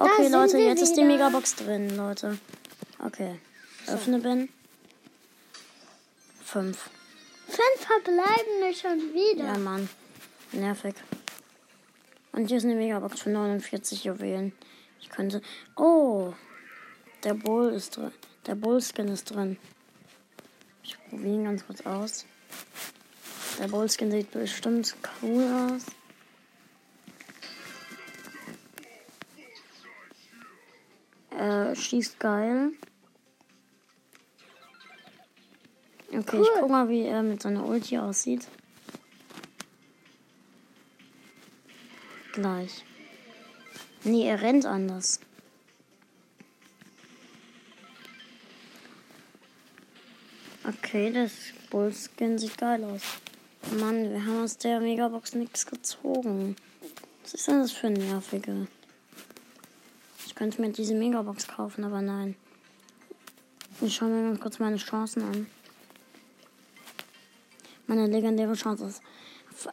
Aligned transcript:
Okay, 0.00 0.28
Leute, 0.28 0.56
jetzt 0.56 0.80
ist 0.80 0.94
die 0.94 1.02
wieder. 1.02 1.08
Megabox 1.08 1.56
drin, 1.56 1.94
Leute. 1.94 2.38
Okay. 3.04 3.38
Öffne 3.86 4.18
bin. 4.18 4.48
Fünf. 6.42 6.88
Fünf 7.46 7.86
verbleibende 7.86 8.74
schon 8.74 9.12
wieder. 9.12 9.44
Ja, 9.44 9.58
Mann. 9.58 9.90
Nervig. 10.52 10.94
Und 12.32 12.46
hier 12.46 12.56
ist 12.56 12.64
eine 12.64 12.76
Megabox 12.76 13.20
für 13.20 13.28
49 13.28 14.04
Juwelen. 14.04 14.54
Ich 15.02 15.10
könnte. 15.10 15.42
Oh! 15.76 16.32
Der 17.22 17.34
Bull 17.34 17.74
ist 17.74 17.98
drin. 17.98 18.12
Der 18.46 18.54
Bullskin 18.54 19.08
ist 19.08 19.24
drin. 19.24 19.58
Ich 20.82 20.96
probiere 21.10 21.34
ihn 21.34 21.44
ganz 21.44 21.66
kurz 21.66 21.82
aus. 21.82 22.24
Der 23.58 23.68
Bullskin 23.68 24.10
sieht 24.10 24.30
bestimmt 24.30 24.96
cool 25.20 25.44
aus. 25.44 25.84
Er 31.40 31.74
schießt 31.74 32.20
geil. 32.20 32.72
Okay, 36.12 36.18
ich 36.20 36.32
Cool. 36.32 36.48
guck 36.60 36.68
mal, 36.68 36.86
wie 36.90 37.04
er 37.06 37.22
mit 37.22 37.40
seiner 37.40 37.64
Ulti 37.64 37.96
aussieht. 37.96 38.46
Gleich. 42.34 42.84
Nee, 44.04 44.28
er 44.28 44.42
rennt 44.42 44.66
anders. 44.66 45.20
Okay, 50.68 51.10
das 51.10 51.32
Bullskin 51.70 52.38
sieht 52.38 52.58
geil 52.58 52.84
aus. 52.84 53.00
Mann, 53.78 54.10
wir 54.10 54.26
haben 54.26 54.44
aus 54.44 54.58
der 54.58 54.80
Megabox 54.80 55.34
nichts 55.34 55.64
gezogen. 55.64 56.54
Was 57.22 57.32
ist 57.32 57.48
denn 57.48 57.60
das 57.60 57.72
für 57.72 57.86
ein 57.86 57.94
könnte 60.40 60.60
mir 60.62 60.72
diese 60.72 60.94
Megabox 60.94 61.48
kaufen, 61.48 61.84
aber 61.84 62.00
nein. 62.00 62.34
Ich 63.82 63.94
schaue 63.94 64.08
mir 64.08 64.22
ganz 64.22 64.40
kurz 64.40 64.58
meine 64.58 64.78
Chancen 64.78 65.22
an. 65.22 65.46
Meine 67.86 68.06
legendäre 68.06 68.54
Chance 68.54 68.86
ist, 68.86 69.02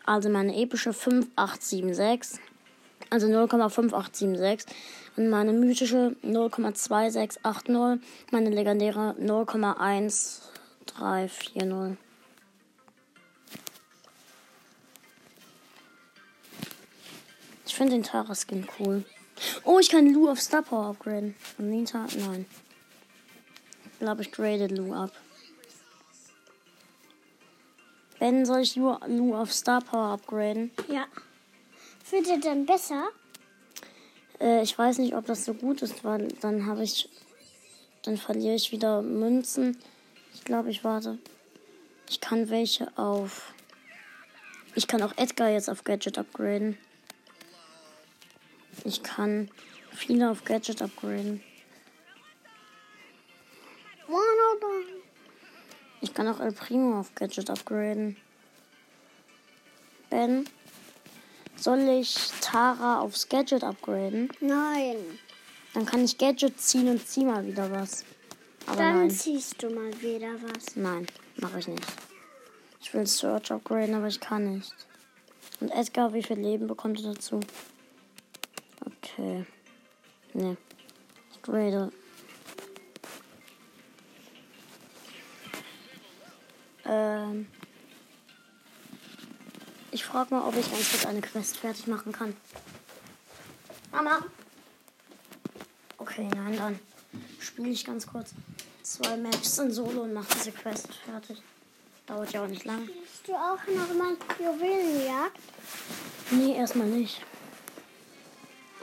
also 0.05 0.27
meine 0.27 0.53
epische 0.57 0.91
5876, 0.91 2.41
also 3.09 3.27
0,5876 3.27 4.65
und 5.15 5.29
meine 5.29 5.53
mythische 5.53 6.17
0,2680, 6.25 8.01
meine 8.33 8.49
legendäre 8.49 9.15
0,1340. 9.21 11.95
Ich 17.65 17.73
finde 17.73 17.93
den 17.93 18.03
Tara-Skin 18.03 18.67
cool. 18.79 19.05
Oh, 19.69 19.79
ich 19.79 19.89
kann 19.89 20.13
Lou 20.13 20.29
auf 20.29 20.39
Star 20.39 20.61
Power 20.61 20.91
upgraden. 20.91 21.35
Von 21.39 21.69
Nita? 21.69 22.07
Nein. 22.17 22.45
Ich 23.91 23.99
glaube, 23.99 24.21
ich 24.21 24.31
grade 24.31 24.67
Lou 24.67 24.93
ab. 24.93 25.11
Ben, 28.17 28.45
soll 28.45 28.61
ich 28.61 28.77
Lou, 28.77 29.35
auf 29.35 29.51
Star 29.51 29.81
Power 29.81 30.13
upgraden? 30.13 30.71
Ja. 30.87 31.05
Wird 32.09 32.29
er 32.29 32.37
dann 32.37 32.65
besser? 32.65 33.09
Äh, 34.39 34.63
ich 34.63 34.77
weiß 34.77 34.99
nicht, 34.99 35.13
ob 35.13 35.25
das 35.25 35.43
so 35.43 35.53
gut 35.53 35.81
ist, 35.81 36.05
weil 36.05 36.29
dann 36.39 36.65
habe 36.65 36.83
ich. 36.83 37.09
Dann 38.03 38.15
verliere 38.15 38.55
ich 38.55 38.71
wieder 38.71 39.01
Münzen. 39.01 39.77
Ich 40.33 40.45
glaube, 40.45 40.69
ich 40.69 40.85
warte. 40.85 41.17
Ich 42.09 42.21
kann 42.21 42.49
welche 42.49 42.97
auf. 42.97 43.51
Ich 44.75 44.87
kann 44.87 45.03
auch 45.03 45.17
Edgar 45.17 45.49
jetzt 45.49 45.69
auf 45.69 45.83
Gadget 45.83 46.17
upgraden. 46.17 46.77
Ich 48.83 49.03
kann 49.03 49.49
viele 49.91 50.29
auf 50.29 50.43
Gadget 50.43 50.81
upgraden. 50.81 51.41
Ich 56.01 56.13
kann 56.13 56.27
auch 56.27 56.39
El 56.39 56.51
Primo 56.51 56.99
auf 56.99 57.13
Gadget 57.15 57.49
upgraden. 57.49 58.17
Ben, 60.09 60.47
soll 61.55 61.79
ich 61.89 62.31
Tara 62.39 63.01
aufs 63.01 63.27
Gadget 63.27 63.63
upgraden? 63.63 64.29
Nein. 64.39 64.97
Dann 65.73 65.85
kann 65.85 66.05
ich 66.05 66.17
Gadget 66.17 66.59
ziehen 66.61 66.87
und 66.87 67.05
zieh 67.05 67.25
mal 67.25 67.45
wieder 67.45 67.69
was. 67.71 68.05
Aber 68.67 68.77
Dann 68.77 68.99
nein. 68.99 69.09
ziehst 69.09 69.61
du 69.61 69.69
mal 69.69 69.91
wieder 70.01 70.33
was. 70.43 70.75
Nein, 70.75 71.07
mache 71.37 71.59
ich 71.59 71.67
nicht. 71.67 71.83
Ich 72.79 72.93
will 72.93 73.05
Search 73.05 73.51
upgraden, 73.51 73.95
aber 73.95 74.07
ich 74.07 74.19
kann 74.19 74.55
nicht. 74.55 74.73
Und 75.59 75.69
Edgar, 75.71 76.13
wie 76.13 76.23
viel 76.23 76.39
Leben 76.39 76.67
bekommt 76.67 76.99
er 77.03 77.13
dazu? 77.13 77.39
Okay. 79.13 79.45
Ich 80.33 81.41
grade. 81.41 81.91
Ähm. 86.85 87.47
Ich 89.91 90.05
frage 90.05 90.35
mal, 90.35 90.47
ob 90.47 90.55
ich 90.55 90.69
ganz 90.69 90.91
kurz 90.91 91.05
eine 91.05 91.21
Quest 91.21 91.57
fertig 91.57 91.87
machen 91.87 92.11
kann. 92.11 92.35
Mama. 93.91 94.19
Okay, 95.97 96.27
nein, 96.35 96.55
dann 96.55 96.79
spiele 97.39 97.69
ich 97.69 97.83
ganz 97.83 98.05
kurz 98.05 98.31
zwei 98.83 99.17
Maps 99.17 99.57
in 99.57 99.71
Solo 99.71 100.03
und 100.03 100.13
mache 100.13 100.27
diese 100.35 100.51
Quest 100.51 100.93
fertig. 100.93 101.41
Dauert 102.05 102.31
ja 102.31 102.43
auch 102.43 102.47
nicht 102.47 102.65
lang. 102.65 102.83
Spielst 102.85 103.27
du 103.27 103.33
auch 103.33 103.59
noch 103.67 103.93
mal 103.95 104.15
Juwelenjagd? 104.39 105.39
Nee, 106.31 106.55
erstmal 106.55 106.87
nicht. 106.87 107.21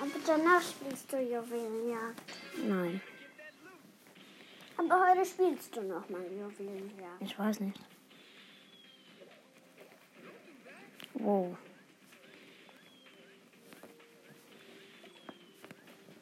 Aber 0.04 0.20
danach 0.26 0.60
spielst 0.60 1.10
du 1.10 1.16
Juwelenjagd. 1.16 2.20
Nein, 2.62 3.00
Aber 4.76 5.08
heute 5.08 5.24
spielst 5.24 5.74
du 5.74 5.80
noch 5.80 6.06
mal 6.10 6.20
Juwelenjagd. 6.24 7.20
ich 7.22 7.38
weiß 7.38 7.60
nicht. 7.60 7.80
Wow. 11.14 11.56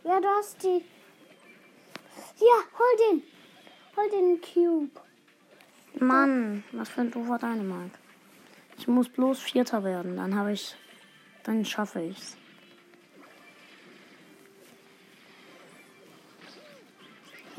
Ja, 0.04 0.20
du 0.20 0.28
hast 0.28 0.62
die. 0.62 0.84
Ja, 2.38 2.58
hol 2.78 2.96
den. 3.10 3.22
Hol 3.96 4.10
den 4.10 4.40
Cube. 4.40 5.00
Mann, 5.98 6.62
was 6.70 6.88
für 6.88 7.00
ein 7.00 7.10
doofer 7.10 7.38
Dänemark. 7.38 7.90
Ich 8.78 8.86
muss 8.86 9.08
bloß 9.08 9.40
Vierter 9.40 9.82
werden, 9.82 10.16
dann 10.18 10.36
habe 10.36 10.52
ich. 10.52 10.76
Dann 11.42 11.64
schaffe 11.64 12.00
ich's. 12.02 12.36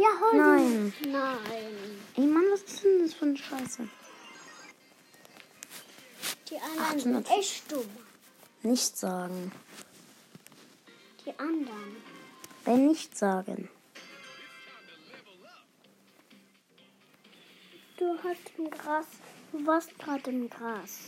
Ja, 0.04 0.10
hol 0.20 0.38
Nein. 0.38 0.94
Nein. 1.08 2.04
Ey 2.18 2.26
Mann, 2.26 2.44
was 2.52 2.64
ist 2.64 2.84
denn 2.84 3.04
das 3.04 3.14
für 3.14 3.26
eine 3.26 3.38
Scheiße? 3.38 3.88
Die 6.50 6.58
anderen 6.58 7.00
800. 7.00 7.04
sind 7.04 7.30
echt 7.40 7.72
dumm. 7.72 7.90
Nicht 8.64 8.98
sagen. 8.98 9.52
Die 11.26 11.40
anderen. 11.40 11.96
Wenn 12.66 12.88
nicht 12.88 13.18
sagen. 13.18 13.70
Du 17.98 18.18
hast 18.24 18.52
im 18.58 18.70
Gras. 18.72 19.06
Du 19.54 19.66
warst 19.66 19.98
gerade 20.00 20.30
im 20.32 20.50
Gras. 20.50 21.00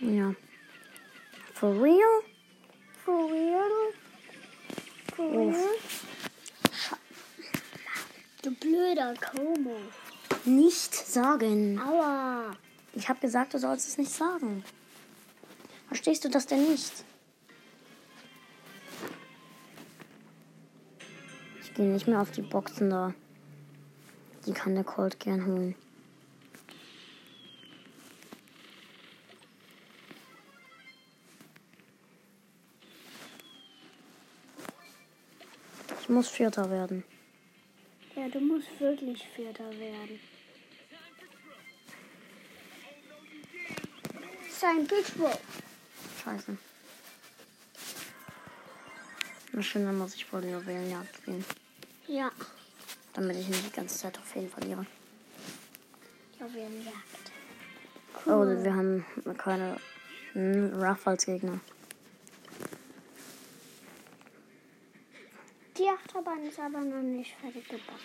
Ja. 0.00 0.34
For 1.52 1.70
real? 1.70 2.22
For 3.04 3.30
real? 3.30 3.92
For 5.14 5.30
Uff. 5.30 6.13
Du 8.44 8.50
blöder 8.50 9.14
Como. 9.14 9.74
Nicht 10.44 10.94
sagen. 10.94 11.80
Aua. 11.80 12.54
Ich 12.92 13.08
habe 13.08 13.18
gesagt, 13.18 13.54
du 13.54 13.58
sollst 13.58 13.88
es 13.88 13.96
nicht 13.96 14.12
sagen. 14.12 14.62
Verstehst 15.86 16.26
du 16.26 16.28
das 16.28 16.46
denn 16.46 16.62
nicht? 16.68 16.92
Ich 21.62 21.72
gehe 21.72 21.86
nicht 21.86 22.06
mehr 22.06 22.20
auf 22.20 22.32
die 22.32 22.42
Boxen 22.42 22.90
da. 22.90 23.14
Die 24.44 24.52
kann 24.52 24.74
der 24.74 24.84
Colt 24.84 25.18
gern 25.18 25.46
holen. 25.46 25.74
Ich 36.02 36.10
muss 36.10 36.28
Vierter 36.28 36.70
werden. 36.70 37.04
Ja, 38.16 38.28
du 38.28 38.40
musst 38.40 38.68
wirklich 38.78 39.26
Vierter 39.34 39.70
werden. 39.78 40.20
Sein 44.50 44.86
Pitchbull. 44.86 45.32
Scheiße. 46.22 46.56
Na 49.52 49.62
schön, 49.62 49.84
dann 49.84 49.98
muss 49.98 50.14
ich 50.14 50.32
wohl 50.32 50.44
Juwelenjagd 50.44 51.16
spielen. 51.16 51.44
Ja. 52.06 52.30
Damit 53.12 53.36
ich 53.36 53.48
nicht 53.48 53.66
die 53.66 53.72
ganze 53.72 53.98
Zeit 53.98 54.14
Trophäen 54.14 54.48
verliere. 54.48 54.86
Juwelenjagd. 56.38 57.32
Oh, 58.26 58.46
wir 58.46 58.74
haben 58.74 59.04
keine 59.36 59.76
hm, 60.32 60.72
Ruff 60.74 61.06
als 61.06 61.26
Gegner. 61.26 61.60
Die 65.76 65.88
Achterbahn 65.88 66.44
ist 66.44 66.60
aber 66.60 66.80
noch 66.80 67.02
nicht 67.02 67.34
fertig 67.36 67.66
gebaut. 67.68 68.00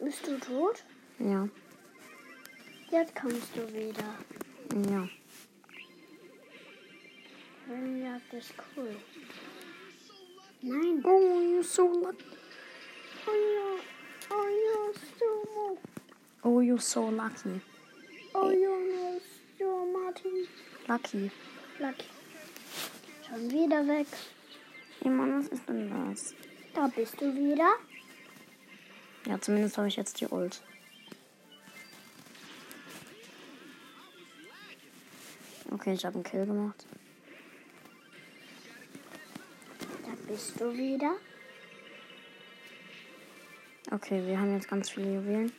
Bist 0.00 0.26
du 0.26 0.38
tot? 0.38 0.84
Ja. 1.20 1.48
Jetzt 2.90 3.14
kommst 3.14 3.56
du 3.56 3.72
wieder. 3.72 4.14
Ja. 4.90 5.08
Höhlenjagd 7.68 8.32
ist 8.32 8.54
cool. 8.76 8.96
Nein. 10.60 11.02
Oh, 11.04 11.40
you're 11.40 11.62
so 11.62 11.86
lucky. 11.86 12.24
Oh 13.26 13.30
ja. 13.30 13.80
Oh 14.30 14.48
ja, 14.48 14.92
so. 15.18 15.78
Oh, 16.42 16.60
you're 16.60 16.80
so 16.80 17.10
lucky. 17.10 17.60
Oh 18.34 18.50
ja, 18.50 19.20
so, 19.58 19.86
Martin. 19.86 20.48
Lucky. 20.88 21.30
Lucky. 21.78 22.21
Schon 23.32 23.50
wieder 23.50 23.88
weg. 23.88 24.06
Hey 25.00 25.10
Mann, 25.10 25.38
was 25.38 25.48
ist 25.48 25.66
denn 25.66 25.88
das? 25.88 26.34
Da 26.74 26.86
bist 26.88 27.18
du 27.18 27.34
wieder. 27.34 27.76
Ja, 29.24 29.40
zumindest 29.40 29.78
habe 29.78 29.88
ich 29.88 29.96
jetzt 29.96 30.20
die 30.20 30.26
Ult. 30.26 30.60
Okay, 35.70 35.94
ich 35.94 36.04
habe 36.04 36.16
einen 36.16 36.24
Kill 36.24 36.44
gemacht. 36.44 36.84
Da 39.80 40.10
bist 40.30 40.60
du 40.60 40.70
wieder. 40.74 41.14
Okay, 43.90 44.26
wir 44.26 44.38
haben 44.38 44.52
jetzt 44.52 44.68
ganz 44.68 44.90
viele 44.90 45.14
Juwelen. 45.14 45.52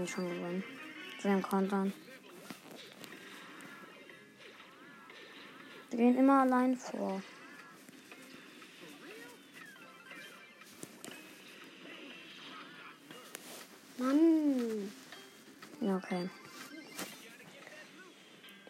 Haben 0.00 0.08
schon 0.08 0.28
gewonnen. 0.28 0.64
Sie 1.20 1.28
haben 1.28 1.42
Countdown. 1.42 1.92
Die 5.92 5.96
gehen 5.96 6.16
immer 6.16 6.42
allein 6.42 6.76
vor. 6.76 7.22
Mann. 13.98 14.90
Ja, 15.80 15.96
okay. 15.96 16.30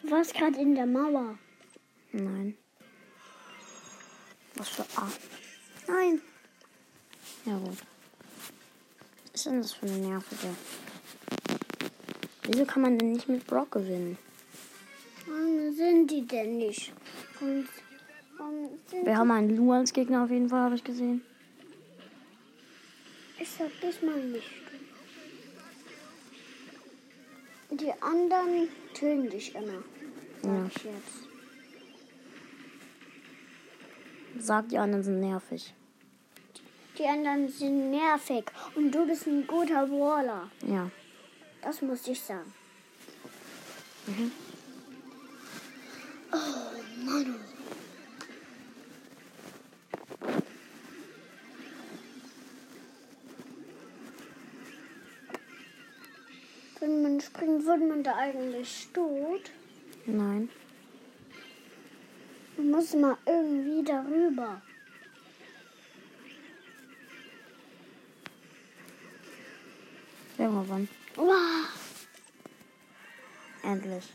Du 0.01 0.11
warst 0.11 0.33
gerade 0.33 0.59
in 0.59 0.75
der 0.75 0.85
Mauer. 0.85 1.37
Nein. 2.11 2.57
Was 4.55 4.67
für 4.67 4.85
A? 4.97 5.09
Nein. 5.87 6.21
Ja 7.45 7.57
gut. 7.57 7.77
Was 9.31 9.33
ist 9.33 9.45
denn 9.45 9.61
das 9.61 9.73
für 9.73 9.85
eine 9.85 9.97
nervige? 9.97 10.55
Wieso 12.51 12.65
kann 12.65 12.81
man 12.81 12.97
denn 12.99 13.13
nicht 13.13 13.29
mit 13.29 13.47
Brock 13.47 13.71
gewinnen? 13.71 14.17
Warum 15.25 15.71
sind 15.73 16.11
die 16.11 16.27
denn 16.27 16.57
nicht? 16.57 16.91
Und 17.39 17.67
Wir 19.05 19.17
haben 19.17 19.31
einen 19.31 19.55
Lu 19.55 19.71
als 19.71 19.93
Gegner 19.93 20.23
auf 20.25 20.29
jeden 20.31 20.49
Fall, 20.49 20.59
habe 20.61 20.75
ich 20.75 20.83
gesehen. 20.83 21.21
Ich 23.39 23.49
sag 23.49 23.69
das 23.81 24.01
mal 24.01 24.19
nicht. 24.21 24.49
Die 27.71 27.91
anderen 28.01 28.67
töten 28.93 29.29
dich 29.29 29.55
immer. 29.55 29.81
Sag 30.41 30.51
Ja. 30.51 30.65
ich 30.67 30.83
jetzt. 30.83 31.27
Sagt 34.45 34.71
die 34.73 34.77
anderen 34.77 35.03
sind 35.03 35.19
nervig. 35.21 35.73
Die 36.97 37.05
anderen 37.05 37.47
sind 37.47 37.91
nervig 37.91 38.43
und 38.75 38.91
du 38.93 39.05
bist 39.07 39.25
ein 39.27 39.47
guter 39.47 39.85
Brawler. 39.87 40.51
Ja. 40.67 40.91
Das 41.61 41.81
muss 41.81 42.07
ich 42.07 42.19
sagen. 42.19 42.53
Mhm. 44.07 44.31
Oh 46.33 47.05
Mann. 47.05 47.39
Wenn 56.79 57.03
man 57.03 57.21
springt, 57.21 57.65
wird 57.65 57.79
man 57.87 58.03
da 58.03 58.15
eigentlich 58.15 58.87
tot. 58.91 59.51
Nein. 60.07 60.49
Man 62.57 62.71
muss 62.71 62.93
mal 62.95 63.17
irgendwie 63.27 63.83
darüber. 63.83 64.61
Gewonnen. 70.37 71.00
Wow. 71.15 71.67
Endlich. 73.63 74.05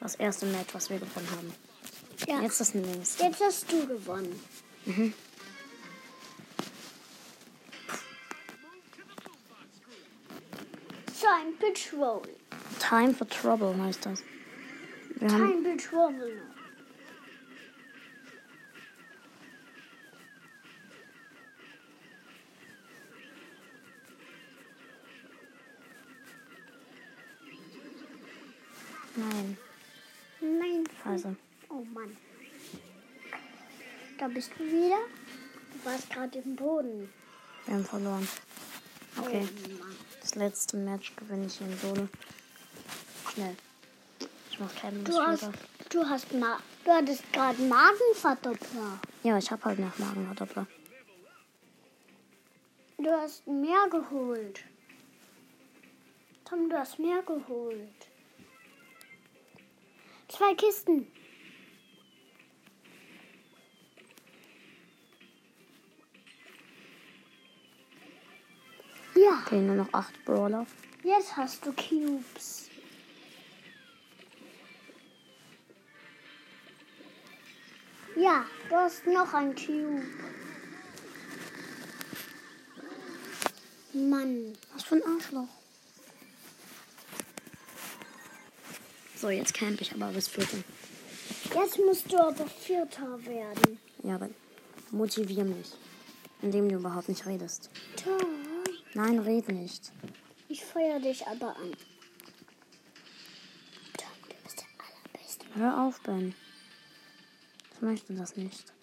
Das 0.00 0.14
erste 0.16 0.46
Match, 0.46 0.72
was 0.74 0.90
wir 0.90 0.98
gewonnen 0.98 1.28
haben. 1.30 1.54
Ja, 2.26 2.40
Jetzt 2.42 2.60
das 2.60 2.74
nächste. 2.74 3.24
jetzt 3.24 3.40
hast 3.42 3.70
du 3.72 3.86
gewonnen. 3.86 4.40
Mhm. 4.86 5.12
Time 11.06 11.52
Patrol. 11.58 12.22
Time 12.78 13.14
for 13.14 13.26
Trouble 13.28 13.74
heißt 13.82 14.04
das. 14.06 14.22
Wir 15.16 15.28
Time 15.28 15.62
Patrol. 15.62 16.42
Nein, 29.16 29.58
Nein. 30.40 30.84
also, 31.04 31.34
Oh 31.68 31.84
Mann. 31.92 32.16
Da 34.18 34.28
bist 34.28 34.50
du 34.58 34.64
wieder. 34.64 34.98
Du 35.72 35.84
warst 35.90 36.08
gerade 36.10 36.38
im 36.38 36.54
Boden. 36.56 37.12
wir 37.66 37.74
haben 37.74 37.84
verloren. 37.84 38.28
Okay, 39.20 39.46
Oh 39.46 39.84
das 40.20 40.34
letzte 40.34 40.76
Match 40.76 41.14
gewinne 41.16 41.46
ich 41.46 41.60
in 41.60 41.76
Solo. 41.78 42.08
Schnell. 43.32 43.56
Ich 44.50 44.60
mach 44.60 44.74
keinen 44.76 45.04
Du 45.04 45.18
hast, 45.18 45.48
du 45.88 46.04
hast 46.08 46.32
Ma 46.32 46.58
du 46.84 46.90
hattest 46.92 47.32
gerade 47.32 47.60
Magenverdoppler. 47.62 49.00
Ja, 49.22 49.38
ich 49.38 49.50
habe 49.50 49.64
halt 49.64 49.78
nach 49.78 49.98
Magenverdoppler. 49.98 50.66
Du 52.98 53.10
hast 53.10 53.46
mehr 53.46 53.88
geholt. 53.90 54.60
Tom, 56.44 56.68
du 56.70 56.78
hast 56.78 56.98
mehr 56.98 57.22
geholt. 57.22 58.08
Zwei 60.36 60.54
Kisten. 60.56 61.06
Ja, 69.14 69.42
Okay, 69.46 69.60
nur 69.60 69.76
noch 69.76 69.92
acht 69.92 70.24
Brawler. 70.24 70.66
jetzt 71.04 71.36
hast 71.36 71.64
du 71.64 71.72
Cubes. 71.72 72.68
Ja, 78.16 78.44
du 78.68 78.76
hast 78.76 79.06
noch 79.06 79.32
ein 79.34 79.54
Cube. 79.54 80.02
Mann. 83.92 84.56
Was 84.72 84.84
für 84.84 84.96
ein 84.96 85.02
Arschloch. 85.02 85.48
So, 89.24 89.30
jetzt 89.30 89.54
camp 89.54 89.80
ich 89.80 89.90
aber 89.94 90.08
bis 90.08 90.28
Viertel. 90.28 90.62
Jetzt 91.54 91.78
musst 91.78 92.12
du 92.12 92.18
aber 92.18 92.46
Vierter 92.46 93.24
werden. 93.24 93.78
Ja, 94.02 94.16
aber 94.16 94.28
motivier 94.90 95.44
mich. 95.44 95.72
Indem 96.42 96.68
du 96.68 96.74
überhaupt 96.74 97.08
nicht 97.08 97.24
redest. 97.24 97.70
Tom, 97.96 98.20
Nein, 98.92 99.18
red 99.20 99.48
nicht. 99.48 99.92
ich 100.50 100.62
feuer 100.62 101.00
dich 101.00 101.26
aber 101.26 101.56
an. 101.56 101.72
Tom, 103.96 104.12
du 104.28 104.34
bist 104.42 104.60
der 104.60 104.66
Allerbeste. 104.84 105.46
Hör 105.54 105.86
auf, 105.86 106.02
Ben. 106.02 106.34
Ich 107.76 107.80
möchte 107.80 108.12
das 108.12 108.36
nicht. 108.36 108.74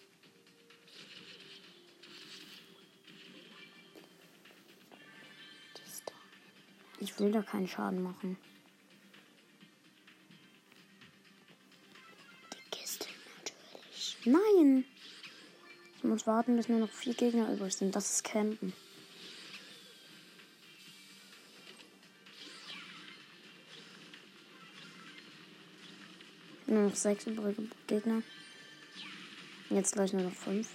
Ich 6.98 7.16
will 7.20 7.30
da 7.30 7.42
keinen 7.42 7.68
Schaden 7.68 8.02
machen. 8.02 8.36
Nein! 14.24 14.84
Ich 15.96 16.04
muss 16.04 16.26
warten, 16.26 16.56
bis 16.56 16.68
nur 16.68 16.78
noch 16.78 16.90
vier 16.90 17.14
Gegner 17.14 17.52
übrig 17.52 17.74
sind. 17.74 17.94
Das 17.94 18.10
ist 18.10 18.24
Campen. 18.24 18.72
Nur 26.66 26.88
noch 26.88 26.94
sechs 26.94 27.26
übrige 27.26 27.68
Gegner. 27.86 28.22
Jetzt 29.70 29.92
gleich 29.92 30.12
nur 30.12 30.22
noch 30.22 30.34
fünf. 30.34 30.70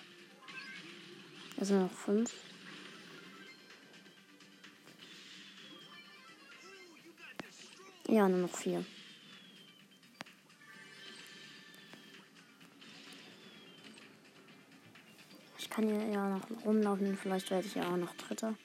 Jetzt 1.58 1.72
nur 1.72 1.82
noch 1.82 1.92
fünf. 1.92 2.34
Ja, 8.08 8.30
nur 8.30 8.40
noch 8.40 8.56
vier. 8.56 8.86
Ich 15.68 15.74
kann 15.76 15.86
hier 15.86 16.08
ja 16.08 16.30
noch 16.30 16.66
rumlaufen. 16.66 17.18
Vielleicht 17.18 17.52
werde 17.52 17.68
ich 17.68 17.76
ja 17.76 17.84
auch 17.92 17.98
noch 17.98 18.16
Dritter. 18.16 18.56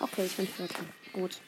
Okay, 0.00 0.24
ich 0.24 0.34
bin 0.34 0.46
Vierter. 0.48 0.82
Gut. 1.12 1.40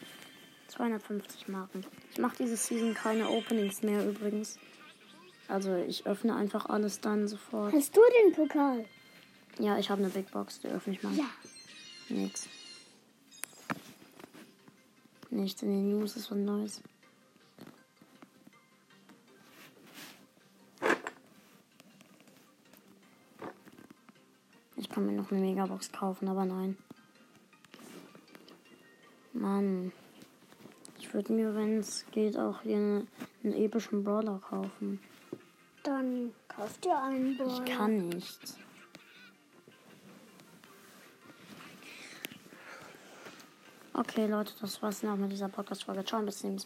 250 0.68 1.48
Marken. 1.48 1.86
Ich 2.12 2.18
mache 2.18 2.36
diese 2.38 2.56
Season 2.58 2.92
keine 2.92 3.30
Openings 3.30 3.82
mehr 3.82 4.06
übrigens. 4.06 4.58
Also 5.48 5.74
ich 5.74 6.06
öffne 6.06 6.36
einfach 6.36 6.66
alles 6.66 7.00
dann 7.00 7.28
sofort. 7.28 7.72
Hast 7.72 7.96
du 7.96 8.02
den 8.24 8.34
Pokal? 8.34 8.84
Ja, 9.58 9.78
ich 9.78 9.88
habe 9.88 10.02
eine 10.02 10.10
Big 10.10 10.30
Box, 10.30 10.60
die 10.60 10.68
öffne 10.68 10.92
ich 10.92 11.02
mal. 11.02 11.14
Ja. 11.14 11.30
Nix. 12.10 12.46
Nichts 15.32 15.62
in 15.62 15.70
den 15.70 15.90
News 15.90 16.14
ist 16.16 16.30
was 16.30 16.36
Neues. 16.38 16.82
Ich 24.76 24.88
kann 24.88 25.06
mir 25.06 25.12
noch 25.12 25.30
eine 25.30 25.40
Megabox 25.40 25.92
kaufen, 25.92 26.28
aber 26.28 26.44
nein. 26.44 26.76
Mann. 29.32 29.92
Ich 30.98 31.12
würde 31.14 31.32
mir, 31.32 31.54
wenn 31.54 31.78
es 31.78 32.06
geht, 32.10 32.38
auch 32.38 32.62
hier 32.62 32.76
eine, 32.76 33.06
einen 33.42 33.52
epischen 33.54 34.02
Brawler 34.04 34.38
kaufen. 34.38 35.00
Dann 35.82 36.32
kauf 36.48 36.78
dir 36.78 36.96
einen 37.02 37.32
Ich 37.32 37.38
Brawler. 37.38 37.64
kann 37.64 38.08
nicht. 38.08 38.40
Okay, 43.94 44.26
Leute, 44.26 44.52
das 44.60 44.80
war's 44.82 45.04
auch 45.04 45.16
mit 45.16 45.32
dieser 45.32 45.48
Podcast-Folge. 45.50 46.04
Ciao, 46.04 46.22
bis 46.22 46.38
zum 46.38 46.52
nächsten 46.52 46.56
Mal. 46.56 46.60